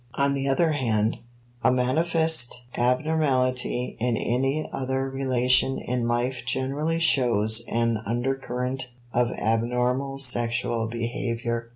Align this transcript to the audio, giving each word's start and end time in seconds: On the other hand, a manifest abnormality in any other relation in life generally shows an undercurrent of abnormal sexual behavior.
On 0.15 0.33
the 0.33 0.47
other 0.47 0.71
hand, 0.71 1.19
a 1.63 1.71
manifest 1.71 2.65
abnormality 2.75 3.97
in 3.99 4.17
any 4.17 4.67
other 4.73 5.07
relation 5.07 5.77
in 5.77 6.07
life 6.07 6.41
generally 6.43 6.97
shows 6.97 7.63
an 7.67 7.97
undercurrent 8.03 8.89
of 9.13 9.29
abnormal 9.33 10.17
sexual 10.17 10.87
behavior. 10.87 11.69